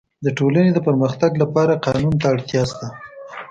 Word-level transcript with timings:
د 0.25 0.27
ټولني 0.37 0.69
د 0.73 0.79
پرمختګ 0.87 1.31
لپاره 1.43 1.81
قانون 1.85 2.15
ته 2.21 2.25
اړتیا 2.33 2.63
سته. 2.71 2.87